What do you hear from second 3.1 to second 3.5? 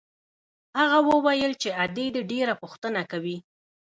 کوي.